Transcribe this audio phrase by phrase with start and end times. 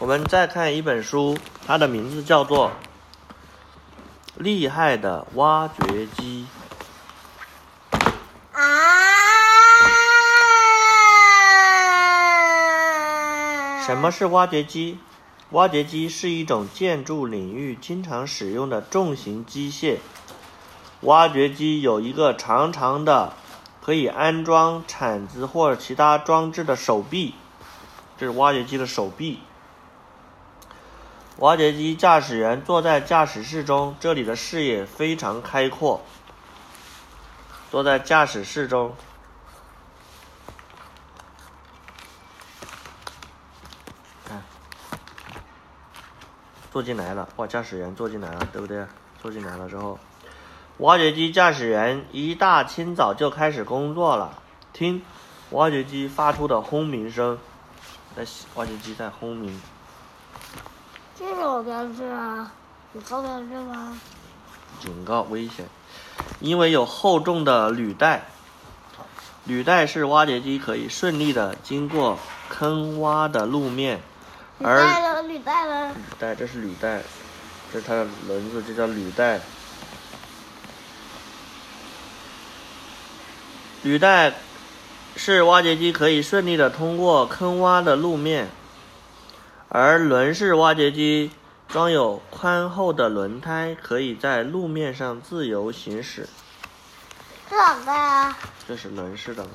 [0.00, 2.68] 我们再看一本书，它的名字叫做
[4.36, 6.46] 《厉害的挖掘机》。
[8.58, 8.62] 啊！
[13.84, 14.98] 什么是挖掘机？
[15.50, 19.98] 挖掘机是一种建筑领域经常使用的重型机械。
[21.02, 23.34] 挖掘机有一个长长的，
[23.84, 27.34] 可以安装铲子或其他装置的手臂，
[28.16, 29.40] 这是挖掘机的手臂。
[31.40, 36.02] 挖掘机驾驶员坐在驾驶室中，这里的视野非常开阔。
[37.70, 38.94] 坐在驾驶室中，
[44.28, 44.42] 看，
[46.70, 47.46] 坐进来了，哇！
[47.46, 48.84] 驾驶员坐进来了，对不对？
[49.22, 49.98] 坐进来了之后，
[50.78, 54.42] 挖掘机驾驶员一大清早就开始工作了。
[54.74, 55.02] 听，
[55.52, 57.38] 挖掘机发出的轰鸣声，
[58.14, 59.58] 在挖掘机在轰鸣。
[61.20, 62.50] 这是我标志啊，
[62.94, 64.00] 你告标志吗？
[64.80, 65.66] 警告危险，
[66.40, 68.22] 因为有厚重的履带，
[69.44, 72.18] 履带是挖掘机可以顺利的经过
[72.48, 74.00] 坑洼的路面，
[74.60, 75.92] 履而带了，履带了。
[75.92, 77.02] 履带这是履带，
[77.70, 79.42] 这是它的轮子，这叫履带。
[83.82, 84.32] 履带
[85.16, 88.48] 是挖掘机可以顺利的通过坑洼的路面，
[89.72, 91.30] 而轮式挖掘机
[91.68, 96.28] 装有宽厚的轮胎，可以在路面上自由行驶。
[97.48, 98.36] 这哪个啊？
[98.66, 99.50] 这是轮式的吗？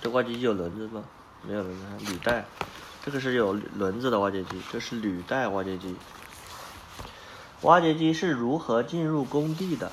[0.00, 1.02] 这挖掘机有轮子吗？
[1.42, 2.44] 没有轮子，履带。
[3.04, 5.96] 这个是有轮子的挖掘机，这是履带挖掘机。
[7.62, 9.90] 挖掘机是如何进入工地的？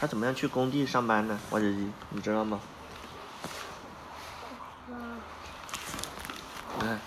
[0.00, 1.38] 它怎么样去工地上班呢？
[1.50, 2.58] 挖掘机，你知道吗？
[4.88, 5.20] 嗯，
[6.78, 6.98] 你看，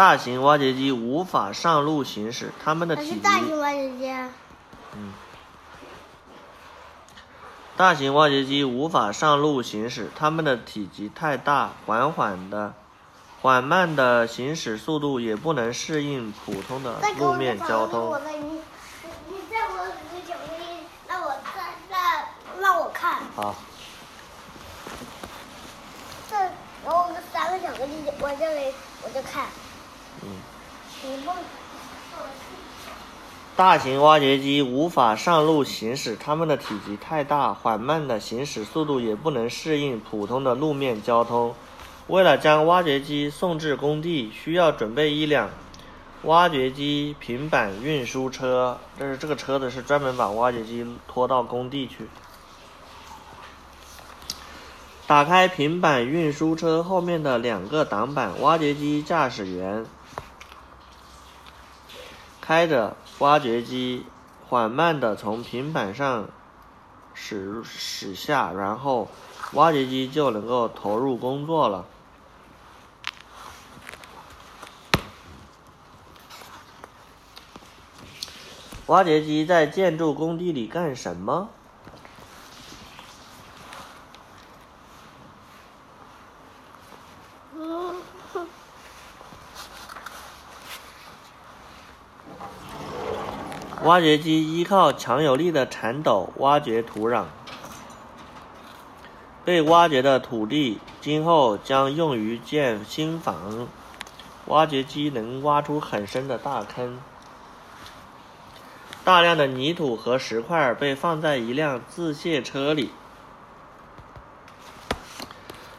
[0.00, 4.30] 大型挖掘机无法上路行驶，它们的体积大型挖掘机啊。
[7.76, 12.72] 大型挖掘机无法上路行驶，它们的体积太大，缓缓的、
[13.42, 18.60] 缓慢的行驶速度也不能适应普通的路面交通你你
[19.28, 19.86] 你再给我
[21.06, 22.26] 让我再再
[22.58, 23.18] 让我看。
[23.36, 23.54] 好，
[26.30, 26.36] 这
[26.86, 28.72] 然后我这三个巧克力，我这里
[29.04, 29.44] 我就看。
[33.56, 41.54] 大型挖掘机无法上路行驶，它们的体积太大，缓慢的行驶速度也不能适应普通的路面交通。
[42.06, 45.50] 为了将挖掘机送至工地，需要准备一辆
[46.22, 48.78] 挖掘机平板运输车。
[48.98, 52.08] 这是这个车子是专门把挖掘机拖到工地去。
[55.06, 59.84] 打开平板运输车后面的两个挡板，挖掘机驾驶员
[62.50, 64.04] 开着挖掘机
[64.48, 66.28] 缓慢地从平板上
[67.14, 69.08] 驶驶下，然后
[69.52, 71.86] 挖掘机就能够投入工作了。
[78.86, 81.50] 挖掘机在建筑工地里干什么？
[87.56, 87.94] 嗯，
[93.90, 97.24] 挖掘机依靠强有力的铲斗挖掘土壤，
[99.44, 103.66] 被挖掘的土地今后将用于建新房。
[104.46, 107.00] 挖掘机能挖出很深的大坑，
[109.02, 112.90] 大量的泥土和石块被放在一辆自卸车里。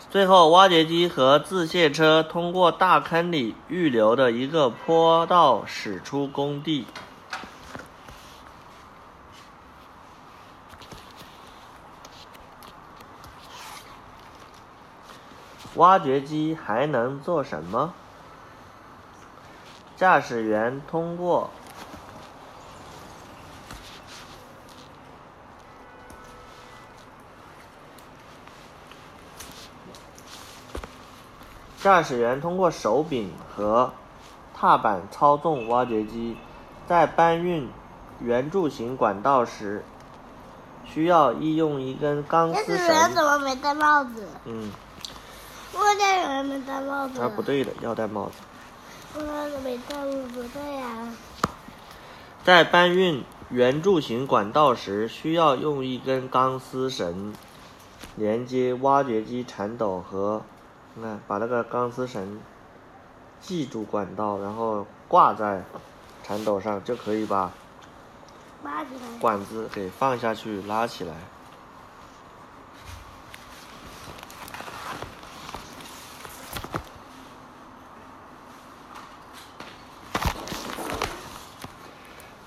[0.09, 6.85] 最后，挖掘机和自卸车通过大坑里预留的一个坡道驶出工地。
[15.75, 17.93] 挖掘机还能做什么？
[19.95, 21.49] 驾驶员通过
[31.81, 33.91] 驾驶员通过手柄和
[34.55, 36.37] 踏板操纵挖掘机，
[36.87, 37.67] 在搬运
[38.19, 39.83] 圆柱形管道时，
[40.85, 43.15] 需要利用一根钢丝驾驶员绳。
[43.15, 44.27] 怎么没戴帽子？
[44.45, 44.71] 嗯，
[45.73, 47.21] 我驾驶员没戴帽子。
[47.21, 47.41] 啊，不。
[47.41, 48.33] 对的，要戴帽子。
[49.15, 51.13] 我没戴帽子，不对呀、
[52.43, 57.33] 在搬运圆柱形管道时，需要用一根钢丝绳
[58.15, 60.41] 连接挖掘机铲斗和，
[60.95, 62.39] 你看把那个钢丝绳
[63.39, 65.63] 系住管道，然后挂在
[66.23, 67.51] 铲斗上，就可以把。
[69.19, 71.13] 管子给放下去，拉起来。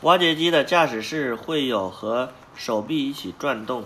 [0.05, 3.85] 挖掘机的驾驶室会有和手臂一起转动。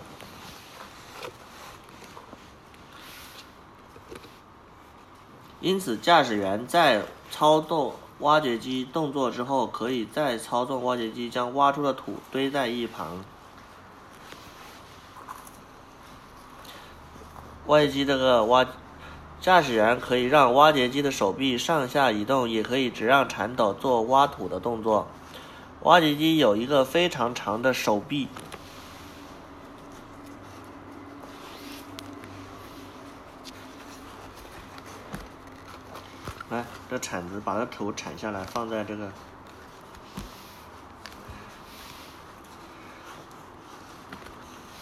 [5.60, 13.24] 因此，驾驶员在操作挖掘机动作之后，可以再操纵挖掘机将挖出的土堆在一旁。
[17.66, 18.66] 挖掘机这个挖，
[19.40, 25.06] 驾驶员可以让挖掘机的手臂上下移动，也可以只让铲斗做挖土的动作。
[25.82, 28.28] 挖掘机有一个非常长的手臂。
[36.50, 39.12] 来，这铲子把这土铲下来，放在这个，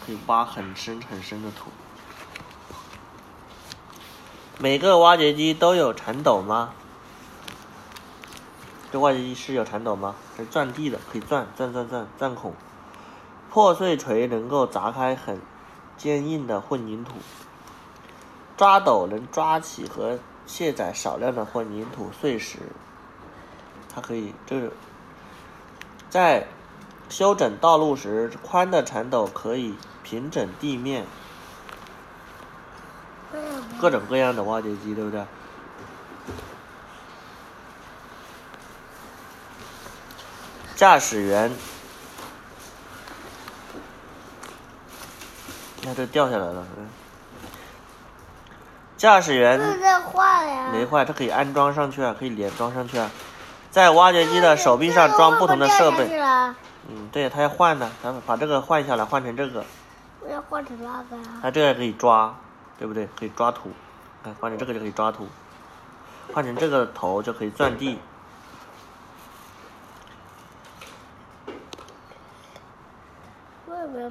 [0.04, 1.70] 可以挖很深很深的土。
[4.58, 6.72] 每个挖掘机都有铲斗吗？
[8.98, 10.14] 挖掘机是有铲斗吗？
[10.36, 12.54] 是钻地的，可以钻钻钻钻钻孔。
[13.50, 15.40] 破碎锤能够砸开很
[15.96, 17.14] 坚硬的混凝土。
[18.56, 22.58] 抓斗能抓起和卸载少量的混凝土碎石。
[23.94, 24.70] 它可以，这个
[26.10, 26.46] 在
[27.08, 31.06] 修整道路时，宽的铲斗可以平整地面。
[33.78, 35.24] 各种各样的挖掘机，对不对？
[40.76, 41.50] 驾驶员，
[45.80, 46.86] 你看这掉下来了，嗯。
[48.98, 49.58] 驾驶员。
[50.70, 53.10] 没坏，它可以安装上去啊，可以连装上去啊。
[53.70, 56.20] 在挖掘机的手臂上装不同的设备。
[56.88, 59.64] 嗯，对，它要换的，咱们把这个换下来，换成这个。
[60.20, 61.16] 我要换成那个。
[61.40, 62.34] 它这个可以抓，
[62.78, 63.08] 对不对？
[63.18, 63.70] 可以抓土，
[64.22, 65.26] 看换成这个就可以抓土，
[66.34, 67.98] 换成这个头就可以钻地。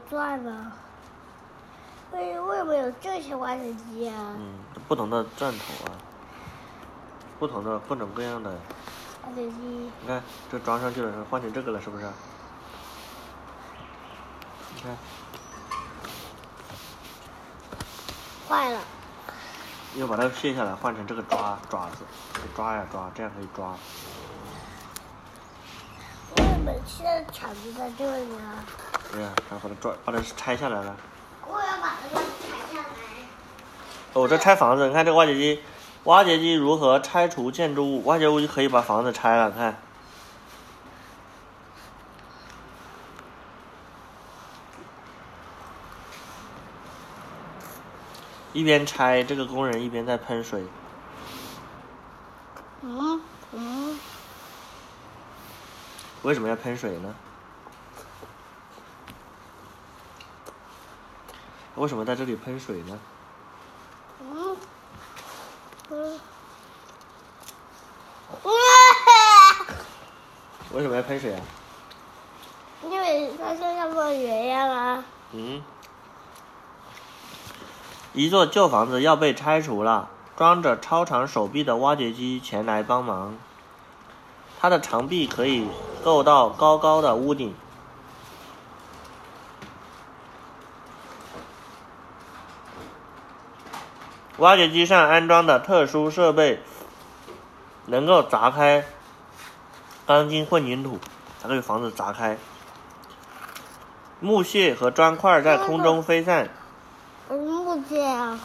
[0.09, 0.71] 钻呢？
[2.11, 4.13] 为为什么有这些挖掘机啊？
[4.37, 4.53] 嗯，
[4.87, 5.97] 不同的钻头啊，
[7.39, 8.51] 不同的各种各样的
[9.23, 9.57] 挖掘机。
[9.57, 12.05] 你看，这装上去了，换成这个了，是不是？
[14.75, 14.95] 你看，
[18.47, 18.79] 坏了。
[19.95, 22.03] 要把它卸下来，换成这个抓爪子，
[22.55, 23.75] 抓呀抓，这样可以抓。
[26.37, 28.63] 为什么现在铲子在这里啊？
[29.15, 30.93] 对呀，然后把它抓，把它拆下来了。
[31.47, 32.85] 我要把这个拆下来。
[34.11, 35.61] 哦，这拆房子，你看这个挖掘机，
[36.03, 38.03] 挖掘机如何拆除建筑物？
[38.03, 39.77] 挖掘机可以把房子拆了，看。
[48.51, 50.65] 一边拆，这个工人一边在喷水。
[52.81, 53.21] 嗯
[53.53, 53.97] 嗯。
[56.23, 57.15] 为什么要喷水呢？
[61.75, 62.99] 为什么在这里喷水呢？
[64.21, 64.57] 嗯
[65.89, 66.19] 嗯。
[70.71, 71.41] 为什么要喷水啊？
[72.83, 75.03] 因为它像像个圆一样啊。
[75.31, 75.61] 嗯。
[78.13, 83.35] 一座旧房子要被拆除了，装着超长手臂的挖掘机前来帮忙。
[84.59, 85.67] 它的长臂可以
[86.03, 87.53] 够到高高的屋顶。
[94.37, 96.61] 挖掘机上安装的特殊设备
[97.85, 98.83] 能够砸开
[100.05, 100.99] 钢筋混凝土，
[101.41, 102.37] 把这个房子砸开。
[104.19, 106.49] 木屑和砖块在空中飞散。
[107.29, 108.39] 木屑啊！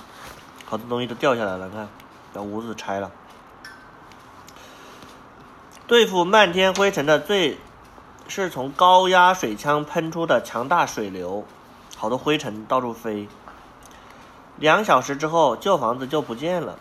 [0.64, 1.88] 好多东西都掉下来了，看，
[2.32, 3.10] 把屋子拆了。
[5.86, 7.58] 对付漫天灰尘的最，
[8.28, 11.44] 是从高压水枪喷出的强大水流，
[11.96, 13.28] 好多灰尘到处飞。
[14.60, 16.78] 两小时之后，旧房子就不见了。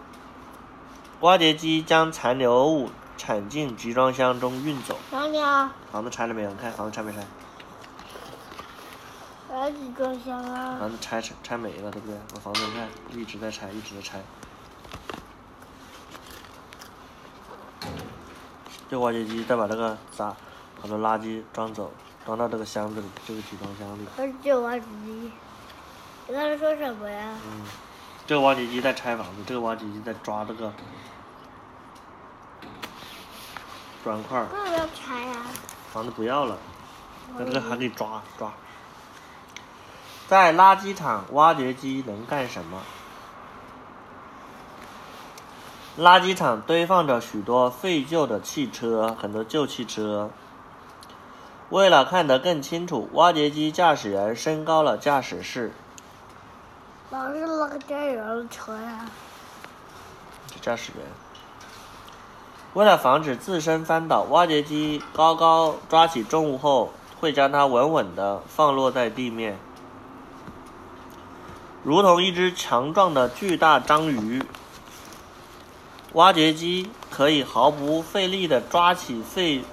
[1.21, 4.97] 挖掘机将残留物铲进集装箱中运走。
[5.11, 5.73] 哪里啊？
[5.89, 6.49] 房子拆了没有？
[6.49, 7.25] 你看房子拆没拆？
[9.49, 10.77] 哪集装箱啊？
[10.77, 12.17] 房子拆拆拆没了，对不对？
[12.35, 14.19] 我房子你看一直在拆，一直在拆。
[18.89, 20.35] 这挖掘机再把这个啥、
[20.81, 21.91] 好多垃圾装走，
[22.25, 24.05] 装到这个箱子里，这个集装箱里。
[24.17, 25.31] 这旧挖掘机，
[26.29, 27.33] 你刚才说什么呀？
[27.43, 27.63] 嗯，
[28.27, 30.71] 这个挖掘机在拆房子，这个挖掘机在抓这个
[34.03, 35.37] 砖块儿，为什么要拆呀、
[35.91, 36.55] 房子不要了，
[37.35, 38.53] 在这个还可以抓抓。
[40.27, 42.83] 在垃圾场，挖掘机能干什么？
[45.97, 50.29] 垃圾场堆放着许多废旧的汽车，很多旧汽车。
[51.71, 55.73] 为了看得更清楚，挖掘机驾驶员升高了驾驶室。
[57.11, 59.09] 老是那个加油的车呀、
[60.61, 61.03] 驾驶员。
[62.75, 69.57] 为了防止自身翻倒，挖掘机高高抓起重物后，会将它稳稳地放落在地面，
[71.83, 74.43] 如同一只强壮的巨大章鱼。
[76.13, 79.63] 挖掘机可以毫不费力地抓起废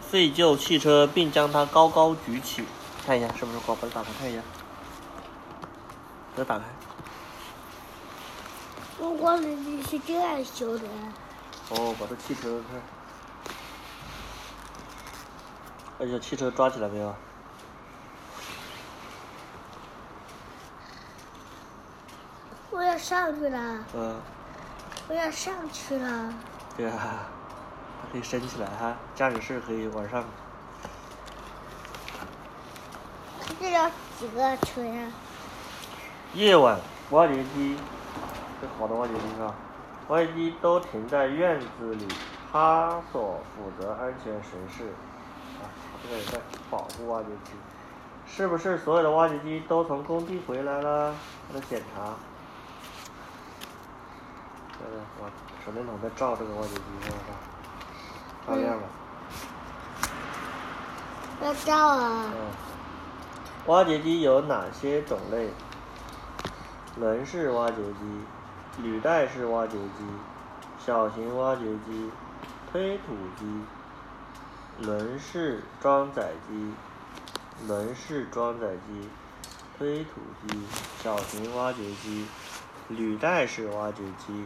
[0.00, 2.64] 废旧汽车，并将它高高举起。
[3.06, 3.74] 看一下是不是高？
[3.74, 4.42] 把它打开看一下，
[6.44, 6.64] 把它打开。
[8.98, 10.84] 我忘了你是这样修的，
[11.70, 12.80] 哦，把这汽车看，
[15.98, 17.14] 而且汽车抓起来没有？
[22.70, 24.20] 我要上去了，嗯，
[25.08, 26.32] 我要上去了。
[26.76, 27.26] 对啊，
[28.02, 30.24] 它可以升起来哈，驾驶室可以往上。
[33.58, 35.10] 这要几个车呀？
[36.34, 36.78] 夜晚，
[37.10, 37.76] 挖掘机，
[38.60, 39.52] 这好的挖掘机是吧？
[40.08, 42.06] 挖掘机都停在院子里，
[42.52, 44.84] 他所负责安全巡视。
[45.60, 45.66] 啊，
[46.02, 47.50] 这个也在保护挖掘机。
[48.28, 51.12] 是不是所有的挖掘机都从工地回来了？
[51.48, 52.02] 他在检查。
[54.78, 54.86] 呃，
[55.20, 55.28] 我
[55.66, 57.10] 手电筒在照这个挖掘机，看
[58.46, 58.82] 看，照亮了。
[61.42, 62.24] 要照啊！
[62.32, 62.46] 嗯，
[63.66, 65.48] 挖掘机有哪些种类？
[67.00, 70.04] 轮式挖掘机、履带式挖掘机、
[70.78, 72.10] 小型挖掘机、
[72.70, 73.46] 推土机、
[74.86, 76.74] 轮式装载机、
[77.66, 79.08] 轮式装载机、
[79.78, 80.58] 推土机、
[81.02, 82.26] 小型挖掘机、
[82.88, 84.44] 履带式挖掘机、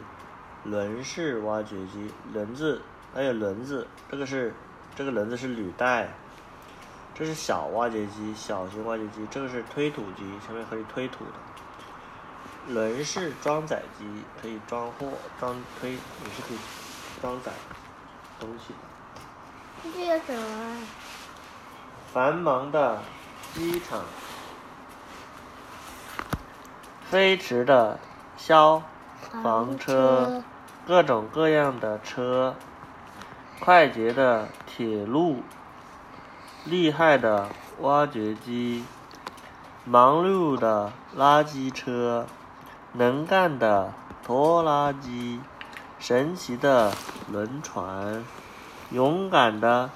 [0.63, 2.81] 轮式挖掘机，轮子
[3.13, 4.55] 还有轮子，这个是
[4.95, 6.09] 这个轮子是履带。
[7.17, 11.33] 这是小挖掘机，小型挖掘机，这个是推土机，前面可以推土的。
[12.69, 14.05] 轮式装载机
[14.41, 15.99] 可以装货、装推，也
[16.35, 16.59] 是可以
[17.21, 17.53] 装载
[18.41, 19.91] 东西的。
[19.93, 20.77] 这叫什么？
[22.13, 23.03] 繁忙的
[23.53, 24.05] 机场，
[27.11, 27.99] 飞驰的
[28.37, 28.83] 消
[29.43, 30.43] 防车，
[30.87, 32.55] 各种各样的车，
[33.61, 35.43] 快捷的铁路，
[36.65, 37.49] 厉害的
[37.81, 38.85] 挖掘机，
[39.85, 42.27] 忙碌的垃圾车，
[42.97, 43.93] 能干的
[44.25, 45.41] 拖拉机，
[45.99, 46.93] 神奇的
[47.33, 48.25] 轮船，
[48.93, 49.91] 勇敢的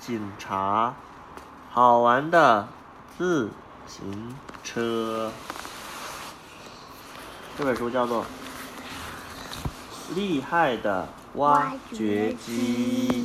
[0.00, 0.92] 警察，
[1.70, 2.66] 好玩的
[3.16, 3.48] 自
[3.86, 4.34] 行
[4.64, 5.30] 车。
[7.56, 8.24] 这本书叫做
[10.16, 13.24] 《厉害的挖掘机》。